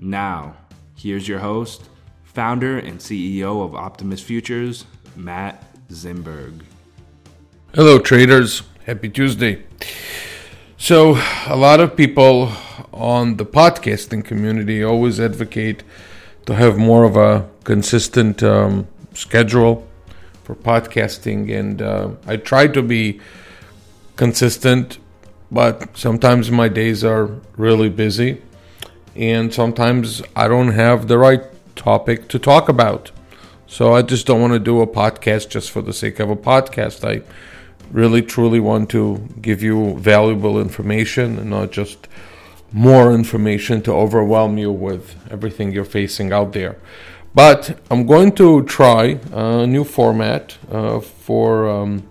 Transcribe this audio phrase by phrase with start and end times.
[0.00, 0.54] Now,
[0.94, 1.82] here's your host,
[2.22, 4.84] founder and CEO of Optimus Futures,
[5.16, 6.60] Matt Zimberg.
[7.74, 8.62] Hello, traders.
[8.86, 9.64] Happy Tuesday.
[10.76, 12.52] So, a lot of people
[12.92, 15.82] on the podcasting community always advocate
[16.46, 19.84] to have more of a consistent um, schedule
[20.44, 23.20] for podcasting, and uh, I try to be
[24.14, 24.98] consistent,
[25.50, 28.42] but sometimes my days are really busy
[29.18, 31.42] and sometimes I don't have the right
[31.74, 33.10] topic to talk about.
[33.66, 36.36] So I just don't want to do a podcast just for the sake of a
[36.36, 37.04] podcast.
[37.06, 37.22] I
[37.90, 42.08] really truly want to give you valuable information and not just
[42.72, 46.76] more information to overwhelm you with everything you're facing out there.
[47.34, 52.08] But I'm going to try a new format uh, for um,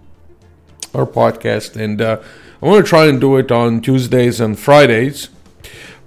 [0.94, 2.22] our podcast, and uh,
[2.62, 5.30] I want to try and do it on Tuesdays and Fridays.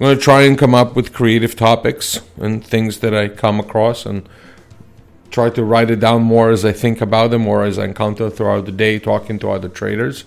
[0.01, 3.61] I'm going to try and come up with creative topics and things that I come
[3.61, 4.27] across and
[5.31, 8.31] try to write it down more as I think about them or as I encounter
[8.31, 10.25] throughout the day talking to other traders.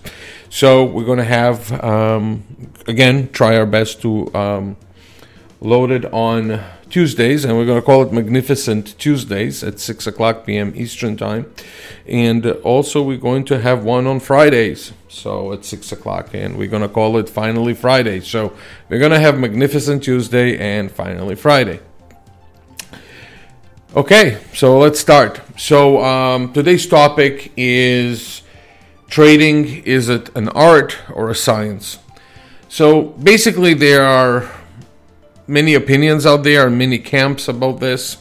[0.48, 2.44] So we're going to have, um,
[2.86, 4.76] again, try our best to um,
[5.60, 6.62] load it on
[6.94, 10.72] Tuesdays, and we're going to call it Magnificent Tuesdays at 6 o'clock p.m.
[10.76, 11.52] Eastern Time.
[12.06, 16.68] And also, we're going to have one on Fridays, so at 6 o'clock, and we're
[16.68, 18.20] going to call it Finally Friday.
[18.20, 18.56] So,
[18.88, 21.80] we're going to have Magnificent Tuesday and Finally Friday.
[23.96, 25.40] Okay, so let's start.
[25.58, 28.42] So, um, today's topic is
[29.08, 31.98] trading is it an art or a science?
[32.68, 34.48] So, basically, there are
[35.46, 38.18] many opinions out there and many camps about this,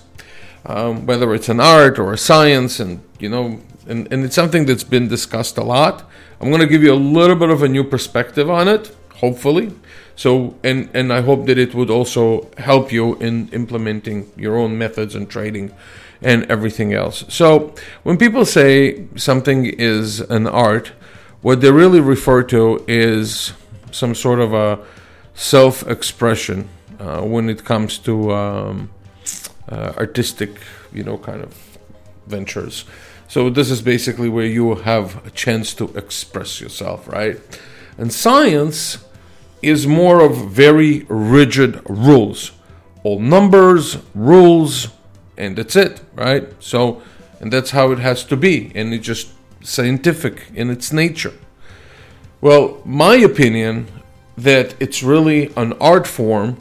[0.66, 4.66] um, whether it's an art or a science, and you know, and, and it's something
[4.66, 6.10] that's been discussed a lot.
[6.40, 9.72] I'm going to give you a little bit of a new perspective on it, hopefully.
[10.16, 14.78] So, and and I hope that it would also help you in implementing your own
[14.78, 15.74] methods and trading
[16.22, 17.26] and everything else.
[17.30, 17.74] So,
[18.04, 20.92] when people say something is an art,
[21.42, 23.54] what they really refer to is
[23.92, 24.80] some sort of a
[25.34, 26.70] self-expression
[27.00, 28.90] uh, when it comes to um,
[29.70, 30.60] uh, artistic,
[30.94, 31.56] you know, kind of
[32.28, 32.86] ventures.
[33.28, 37.40] So this is basically where you have a chance to express yourself, right?
[37.98, 39.04] And science
[39.62, 42.52] is more of very rigid rules,
[43.04, 44.90] all numbers, rules,
[45.38, 46.48] and that's it, right?
[46.60, 47.02] So,
[47.40, 49.30] and that's how it has to be, and it's just
[49.64, 51.34] scientific in its nature.
[52.42, 53.88] Well, my opinion
[54.38, 56.58] that it's really an art form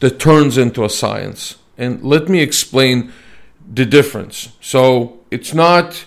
[0.00, 1.56] that turns into a science.
[1.78, 3.12] And let me explain
[3.72, 4.50] the difference.
[4.60, 6.06] So it's not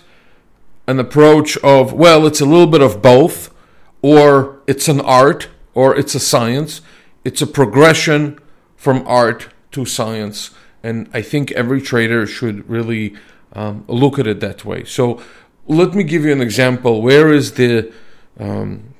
[0.86, 3.54] an approach of, well, it's a little bit of both,
[4.02, 6.80] or it's an art, or it's a science.
[7.24, 8.38] It's a progression
[8.76, 10.50] from art to science.
[10.82, 13.14] And I think every trader should really
[13.52, 14.84] um, look at it that way.
[14.84, 15.22] So
[15.66, 17.02] let me give you an example.
[17.02, 17.92] Where is the
[18.38, 18.94] um,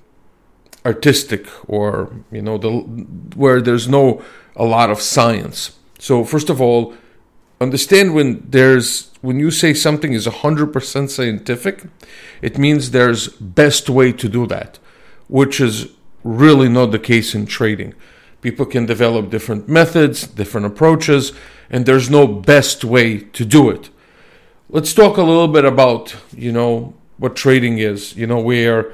[0.85, 2.71] artistic or, you know, the
[3.35, 4.23] where there's no
[4.61, 5.79] a lot of science.
[5.99, 6.95] So first of all,
[7.61, 11.85] understand when there's when you say something is 100% scientific,
[12.41, 14.79] it means there's best way to do that,
[15.29, 15.89] which is
[16.25, 17.95] really not the case in trading.
[18.41, 21.33] People can develop different methods, different approaches,
[21.69, 23.91] and there's no best way to do it.
[24.71, 28.93] Let's talk a little bit about, you know, what trading is, you know, where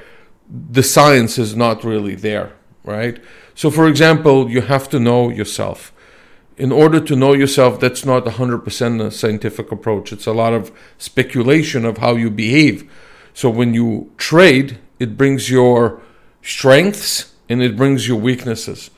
[0.49, 2.53] the science is not really there,
[2.87, 3.23] right?
[3.55, 5.93] So, for example, you have to know yourself.
[6.57, 10.13] In order to know yourself, that's not 100% a scientific approach.
[10.13, 12.91] It's a lot of speculation of how you behave.
[13.35, 16.01] So, when you trade, it brings your
[16.41, 18.91] strengths and it brings your weaknesses.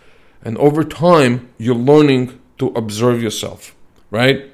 [0.42, 3.74] And over time, you're learning to observe yourself,
[4.10, 4.52] right?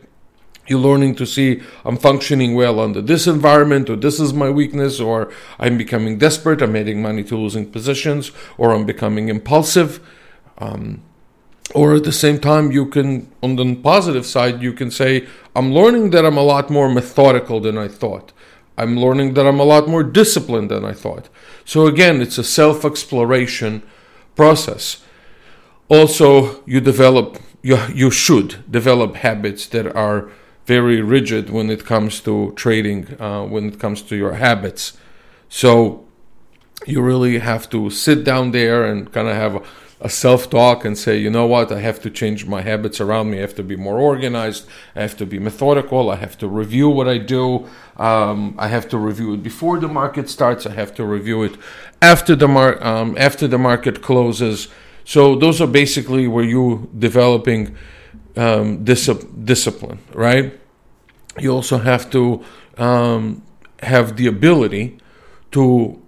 [0.66, 5.00] You're learning to see I'm functioning well under this environment, or this is my weakness,
[5.00, 10.00] or I'm becoming desperate, I'm adding money to losing positions, or I'm becoming impulsive.
[10.58, 11.02] Um,
[11.74, 15.26] or at the same time, you can, on the positive side, you can say,
[15.56, 18.32] I'm learning that I'm a lot more methodical than I thought.
[18.76, 21.28] I'm learning that I'm a lot more disciplined than I thought.
[21.64, 23.82] So again, it's a self exploration
[24.34, 25.02] process.
[25.88, 30.30] Also, you develop, you, you should develop habits that are
[30.66, 34.96] very rigid when it comes to trading, uh, when it comes to your habits.
[35.48, 36.04] So
[36.86, 39.62] you really have to sit down there and kind of have a,
[40.00, 43.30] a self talk and say, you know what, I have to change my habits around
[43.30, 43.38] me.
[43.38, 44.66] I have to be more organized.
[44.96, 46.10] I have to be methodical.
[46.10, 47.68] I have to review what I do.
[47.96, 50.66] Um, I have to review it before the market starts.
[50.66, 51.56] I have to review it
[52.02, 54.68] after the mar- um, after the market closes.
[55.04, 57.76] So those are basically where you developing
[58.36, 60.58] um, dis- discipline, right?
[61.38, 62.44] You also have to
[62.78, 63.42] um,
[63.80, 64.98] have the ability
[65.52, 66.00] to,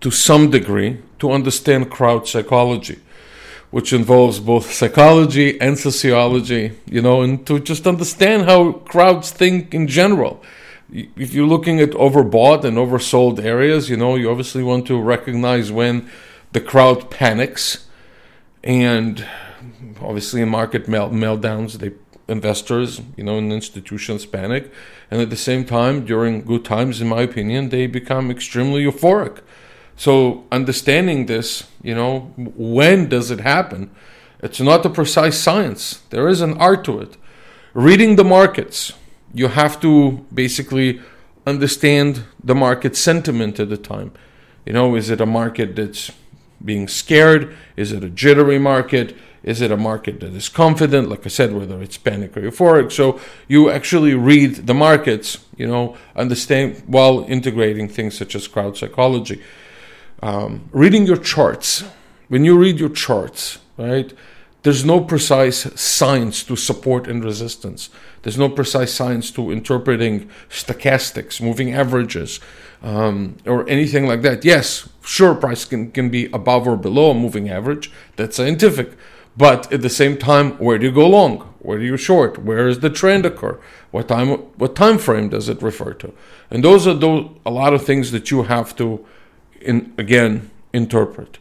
[0.00, 3.00] to some degree, to understand crowd psychology,
[3.70, 9.74] which involves both psychology and sociology, you know, and to just understand how crowds think
[9.74, 10.42] in general.
[10.90, 15.72] If you're looking at overbought and oversold areas, you know, you obviously want to recognize
[15.72, 16.08] when
[16.52, 17.88] the crowd panics
[18.62, 19.26] and
[20.02, 21.92] obviously in market melt- meltdowns they
[22.28, 24.70] investors you know and institutions panic.
[25.10, 29.40] And at the same time during good times in my opinion they become extremely euphoric.
[29.96, 33.90] So understanding this you know when does it happen?
[34.40, 36.02] It's not a precise science.
[36.10, 37.16] There is an art to it.
[37.74, 38.92] Reading the markets
[39.32, 41.00] you have to basically
[41.46, 44.12] understand the market sentiment at the time.
[44.64, 46.10] You know is it a market that's
[46.64, 47.54] being scared?
[47.76, 51.08] Is it a jittery market is it a market that is confident?
[51.08, 52.90] Like I said, whether it's panic or euphoric.
[52.90, 58.76] So you actually read the markets, you know, understand while integrating things such as crowd
[58.76, 59.40] psychology.
[60.20, 61.84] Um, reading your charts.
[62.28, 64.12] When you read your charts, right,
[64.64, 67.88] there's no precise science to support and resistance.
[68.22, 72.40] There's no precise science to interpreting stochastics, moving averages,
[72.82, 74.44] um, or anything like that.
[74.44, 77.92] Yes, sure, price can, can be above or below a moving average.
[78.16, 78.90] That's scientific.
[79.36, 81.54] But at the same time, where do you go long?
[81.58, 82.38] Where do you short?
[82.38, 83.60] Where does the trend occur?
[83.90, 86.12] What time what time frame does it refer to?
[86.50, 89.04] And those are those, a lot of things that you have to,
[89.60, 91.38] in, again, interpret.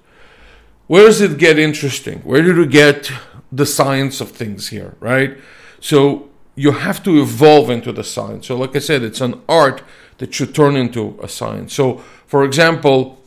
[0.88, 2.20] Where does it get interesting?
[2.20, 3.12] Where do you get
[3.52, 5.38] the science of things here, right?
[5.80, 8.48] So you have to evolve into the science.
[8.48, 9.84] So, like I said, it's an art
[10.18, 11.74] that should turn into a science.
[11.74, 13.20] So, for example,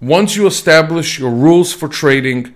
[0.00, 2.54] once you establish your rules for trading,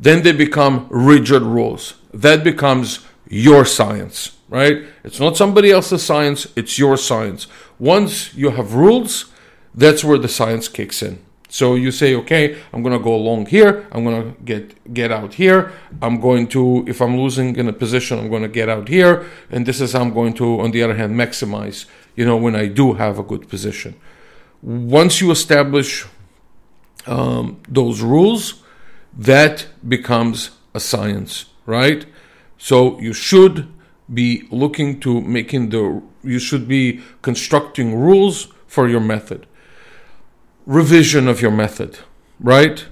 [0.00, 1.94] then they become rigid rules.
[2.12, 4.84] That becomes your science, right?
[5.04, 7.46] It's not somebody else's science, it's your science.
[7.78, 9.26] Once you have rules,
[9.74, 11.20] that's where the science kicks in.
[11.48, 15.72] So you say, okay, I'm gonna go along here, I'm gonna get get out here,
[16.00, 19.66] I'm going to if I'm losing in a position, I'm gonna get out here, and
[19.66, 22.94] this is I'm going to, on the other hand, maximize, you know, when I do
[22.94, 23.96] have a good position.
[24.62, 26.06] Once you establish
[27.06, 28.59] um, those rules,
[29.16, 32.06] that becomes a science, right?
[32.58, 33.68] So you should
[34.12, 39.46] be looking to making the you should be constructing rules for your method.
[40.66, 41.98] Revision of your method,
[42.38, 42.86] right?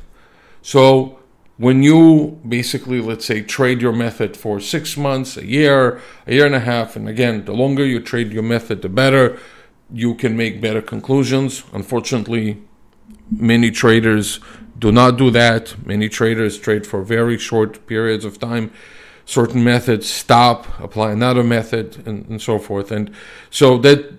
[0.63, 1.19] So
[1.57, 6.47] when you basically let's say trade your method for 6 months, a year, a year
[6.47, 9.39] and a half and again, the longer you trade your method the better
[9.93, 11.65] you can make better conclusions.
[11.73, 12.63] Unfortunately,
[13.31, 14.41] many traders
[14.79, 15.75] do not do that.
[15.87, 18.71] Many traders trade for very short periods of time.
[19.25, 22.91] Certain methods stop, apply another method, and, and so forth.
[22.91, 23.13] And
[23.51, 24.15] so that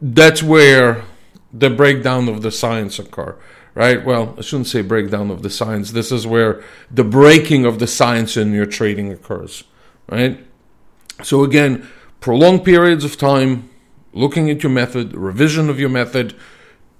[0.00, 1.04] that's where
[1.52, 3.36] the breakdown of the science occur
[3.78, 4.04] right?
[4.04, 5.92] Well, I shouldn't say breakdown of the science.
[5.92, 9.62] This is where the breaking of the science in your trading occurs,
[10.08, 10.44] right?
[11.22, 11.88] So again,
[12.18, 13.70] prolonged periods of time,
[14.12, 16.34] looking at your method, revision of your method,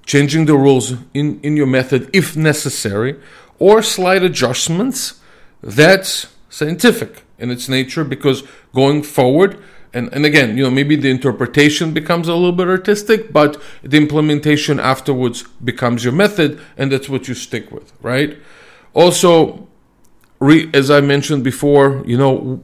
[0.08, 3.14] changing the rules in, in your method if necessary,
[3.58, 5.20] or slight adjustments,
[5.62, 8.42] that's scientific in its nature because
[8.74, 9.62] going forward,
[9.92, 13.98] and, and again, you know, maybe the interpretation becomes a little bit artistic, but the
[13.98, 18.38] implementation afterwards becomes your method, and that's what you stick with, right?
[18.94, 19.68] Also,
[20.40, 22.62] re, as I mentioned before, you know,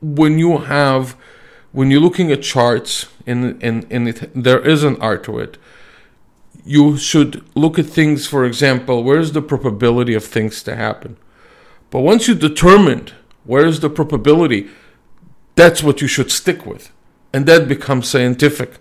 [0.00, 1.16] when you have,
[1.72, 5.58] when you're looking at charts, and, and, and it, there is an art to it,
[6.64, 11.16] you should look at things, for example, where's the probability of things to happen?
[11.90, 13.12] But once you determined
[13.44, 14.68] where is the probability,
[15.56, 16.92] that's what you should stick with.
[17.32, 18.78] And that becomes scientific.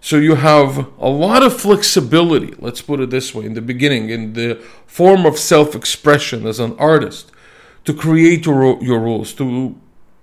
[0.00, 4.10] So you have a lot of flexibility, let's put it this way, in the beginning,
[4.10, 4.56] in the
[4.86, 7.30] form of self expression as an artist,
[7.84, 9.32] to create your, your rules.
[9.34, 9.80] To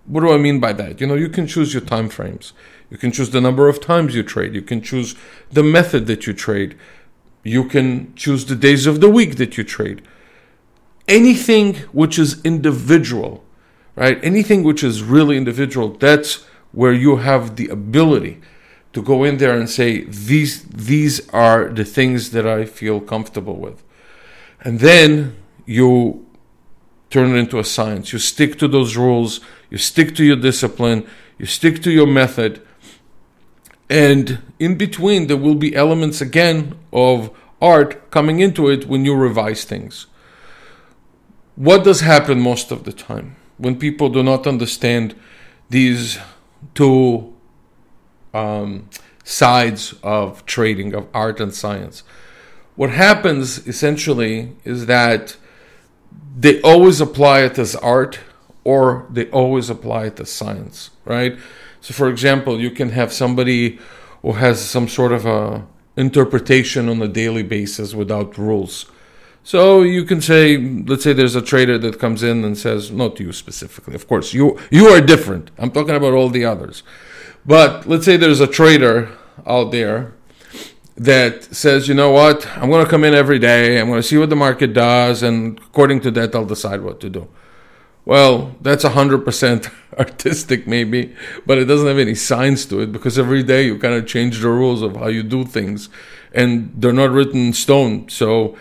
[0.10, 1.00] what do I mean by that?
[1.00, 2.54] You know, you can choose your time frames.
[2.90, 4.56] You can choose the number of times you trade.
[4.56, 5.16] You can choose
[5.52, 6.76] the method that you trade.
[7.44, 10.02] You can choose the days of the week that you trade.
[11.08, 13.44] Anything which is individual,
[13.96, 14.20] right?
[14.24, 18.42] Anything which is really individual, that's where you have the ability
[18.94, 23.58] to go in there and say these these are the things that I feel comfortable
[23.58, 23.84] with.
[24.62, 25.36] And then
[25.66, 26.26] you
[27.10, 28.14] turn it into a science.
[28.14, 31.08] You stick to those rules, you stick to your discipline,
[31.38, 32.62] you stick to your method.
[33.90, 39.16] And in between there will be elements again of art coming into it when you
[39.16, 40.08] revise things.
[41.56, 45.16] What does happen most of the time when people do not understand
[45.70, 46.18] these
[46.74, 47.34] two
[48.34, 48.90] um,
[49.24, 52.04] sides of trading, of art and science.
[52.76, 55.36] What happens essentially is that
[56.38, 58.20] they always apply it as art
[58.70, 61.34] or they always apply it as science, right?
[61.82, 63.80] So, for example, you can have somebody
[64.22, 65.66] who has some sort of a
[65.98, 68.86] interpretation on a daily basis without rules.
[69.44, 70.44] So you can say,
[70.90, 74.28] let's say there's a trader that comes in and says, not you specifically, of course,
[74.38, 75.46] you you are different.
[75.58, 76.84] I'm talking about all the others.
[77.46, 79.10] But let's say there's a trader
[79.48, 80.14] out there
[80.96, 81.34] that
[81.64, 84.20] says, you know what, I'm going to come in every day, I'm going to see
[84.22, 87.24] what the market does, and according to that, I'll decide what to do.
[88.10, 93.44] Well, that's 100% artistic, maybe, but it doesn't have any science to it because every
[93.44, 95.90] day you kind of change the rules of how you do things,
[96.34, 98.10] and they're not written in stone.
[98.10, 98.58] So,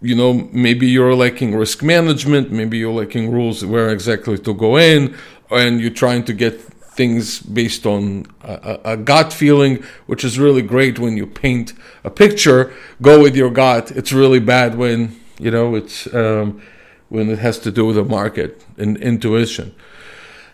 [0.00, 4.78] you know, maybe you're lacking risk management, maybe you're lacking rules where exactly to go
[4.78, 5.14] in,
[5.50, 10.62] and you're trying to get things based on a, a, gut feeling, which is really
[10.62, 12.72] great when you paint a picture.
[13.02, 13.90] Go with your gut.
[13.90, 16.62] It's really bad when you know it's um,
[17.10, 19.74] when it has to do with the market and intuition.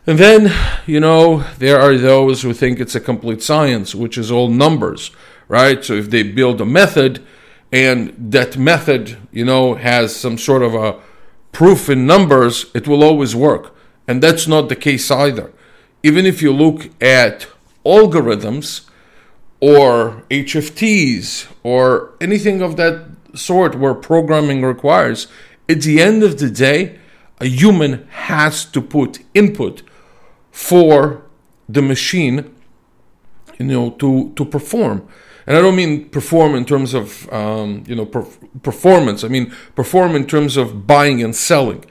[0.08, 0.52] And then
[0.86, 5.12] you know there are those who think it's a complete science, which is all numbers,
[5.46, 5.84] right?
[5.84, 7.25] So if they build a method
[7.70, 11.00] and that method, you know, has some sort of a
[11.52, 13.76] proof in numbers, it will always work.
[14.08, 15.52] And that's not the case either
[16.06, 17.48] even if you look at
[17.84, 18.88] algorithms
[19.60, 25.26] or HFTs or anything of that sort where programming requires,
[25.68, 26.99] at the end of the day,
[27.40, 29.82] a human has to put input
[30.50, 31.23] for
[31.68, 32.54] the machine,
[33.58, 35.06] you know, to, to perform.
[35.46, 38.26] And I don't mean perform in terms of, um, you know, per-
[38.62, 39.23] performance.
[39.23, 41.85] I mean perform in terms of buying and selling.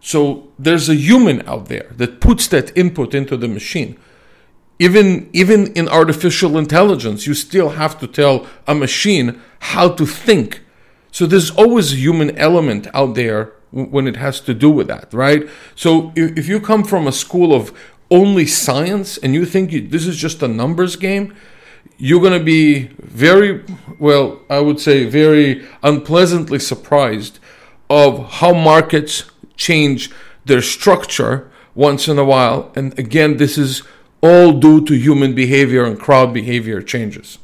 [0.00, 3.98] So there's a human out there that puts that input into the machine.
[4.78, 10.63] Even, even in artificial intelligence, you still have to tell a machine how to think.
[11.14, 15.14] So there's always a human element out there when it has to do with that,
[15.14, 15.48] right?
[15.76, 17.72] So if, you come from a school of
[18.10, 21.32] only science and you think you, this is just a numbers game,
[21.98, 23.62] you're going to be very,
[24.00, 27.38] well, I would say, very unpleasantly surprised
[27.88, 29.22] of how markets
[29.56, 30.10] change
[30.44, 32.72] their structure once in a while.
[32.74, 33.84] And again, this is
[34.20, 37.38] all due to human behavior and crowd behavior changes.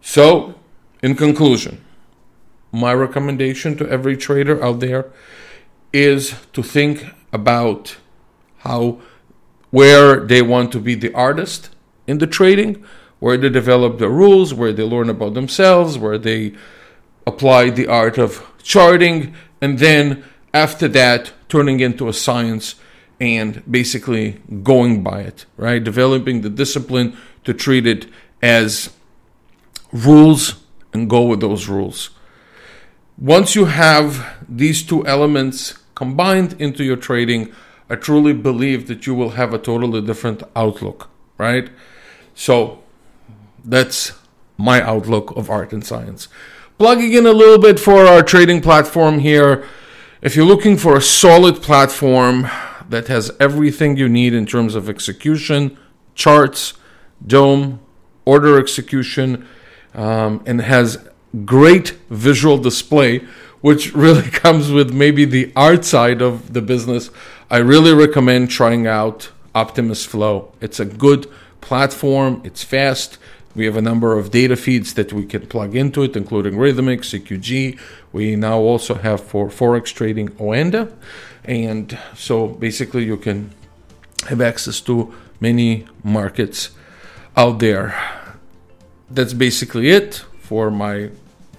[0.00, 0.54] So,
[1.02, 1.84] in conclusion,
[2.72, 5.10] my recommendation to every trader out there
[5.92, 7.96] is to think about
[8.58, 9.00] how
[9.70, 11.70] where they want to be the artist
[12.06, 12.84] in the trading,
[13.18, 16.54] where they develop the rules, where they learn about themselves, where they
[17.26, 22.76] apply the art of charting, and then after that turning into a science
[23.20, 25.82] and basically going by it, right?
[25.82, 28.06] Developing the discipline to treat it
[28.40, 28.90] as
[29.92, 30.56] rules
[30.92, 32.10] and go with those rules.
[33.20, 37.52] Once you have these two elements combined into your trading,
[37.90, 41.68] I truly believe that you will have a totally different outlook, right?
[42.34, 42.80] So
[43.64, 44.12] that's
[44.56, 46.28] my outlook of art and science.
[46.78, 49.64] Plugging in a little bit for our trading platform here.
[50.22, 52.48] If you're looking for a solid platform
[52.88, 55.76] that has everything you need in terms of execution,
[56.14, 56.74] charts,
[57.26, 57.80] dome,
[58.24, 59.48] order execution,
[59.94, 60.98] um, and has
[61.44, 63.20] great visual display,
[63.60, 67.10] which really comes with maybe the art side of the business,
[67.50, 70.52] I really recommend trying out Optimus Flow.
[70.60, 71.26] It's a good
[71.60, 73.18] platform, it's fast,
[73.58, 77.00] we have a number of data feeds that we can plug into it, including Rithmic,
[77.00, 77.76] CQG.
[78.12, 80.92] We now also have for Forex trading Oanda.
[81.44, 83.50] And so basically, you can
[84.28, 86.70] have access to many markets
[87.36, 88.00] out there.
[89.10, 91.10] That's basically it for my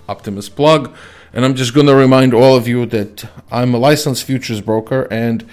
[0.07, 0.91] Optimus plug.
[1.31, 5.07] And I'm just going to remind all of you that I'm a licensed futures broker
[5.11, 5.47] and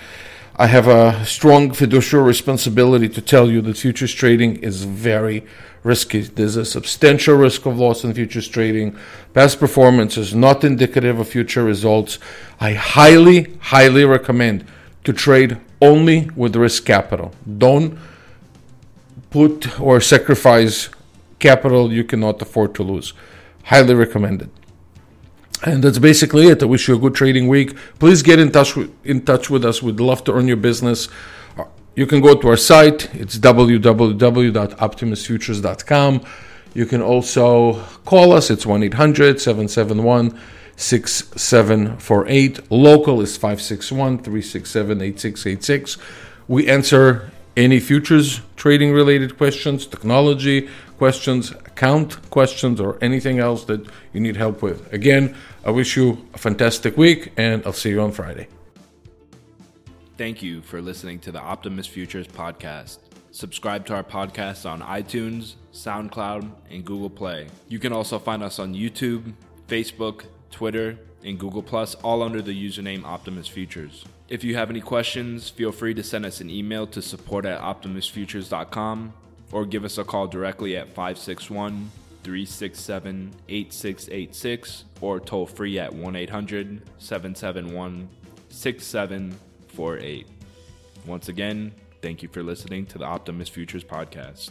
[0.56, 5.44] I have a strong fiduciary responsibility to tell you that futures trading is very
[5.82, 6.22] risky.
[6.22, 8.96] There's a substantial risk of loss in futures trading.
[9.34, 12.18] Past performance is not indicative of future results.
[12.58, 14.64] I highly, highly recommend
[15.04, 17.32] to trade only with risk capital.
[17.58, 17.98] Don't
[19.28, 20.88] put or sacrifice
[21.38, 23.12] capital you cannot afford to lose.
[23.64, 24.50] Highly recommended.
[25.64, 26.62] And that's basically it.
[26.62, 27.74] I wish you a good trading week.
[27.98, 29.82] Please get in touch with, in touch with us.
[29.82, 31.08] We'd love to earn your business.
[31.94, 33.08] You can go to our site.
[33.14, 36.20] It's www.optimusfutures.com.
[36.74, 38.50] You can also call us.
[38.50, 40.38] It's 1 800 771
[40.76, 42.70] 6748.
[42.70, 45.96] Local is 561 367 8686.
[46.48, 53.86] We answer any futures trading related questions, technology questions, account questions, or anything else that
[54.12, 54.92] you need help with.
[54.92, 58.48] Again, I wish you a fantastic week and I'll see you on Friday.
[60.16, 62.98] Thank you for listening to the Optimus Futures podcast.
[63.32, 67.48] Subscribe to our podcast on iTunes, SoundCloud, and Google Play.
[67.68, 69.34] You can also find us on YouTube,
[69.68, 74.06] Facebook, Twitter, and Google Plus, all under the username Optimus Futures.
[74.28, 77.60] If you have any questions, feel free to send us an email to support at
[77.60, 79.12] optimusfutures.com
[79.52, 81.90] or give us a call directly at 561
[82.22, 88.08] 367 8686 or toll free at 1 800 771
[88.48, 90.26] 6748.
[91.06, 91.72] Once again,
[92.02, 94.50] thank you for listening to the Optimus Futures podcast.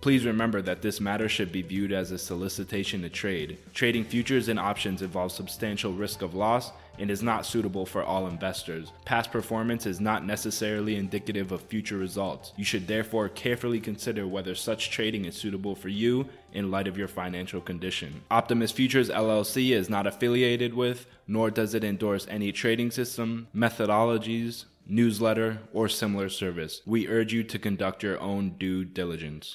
[0.00, 3.58] Please remember that this matter should be viewed as a solicitation to trade.
[3.74, 8.26] Trading futures and options involves substantial risk of loss and is not suitable for all
[8.26, 8.92] investors.
[9.04, 12.52] Past performance is not necessarily indicative of future results.
[12.56, 16.98] You should therefore carefully consider whether such trading is suitable for you in light of
[16.98, 18.22] your financial condition.
[18.30, 24.64] Optimus Futures LLC is not affiliated with, nor does it endorse any trading system, methodologies,
[24.88, 26.82] newsletter, or similar service.
[26.86, 29.54] We urge you to conduct your own due diligence.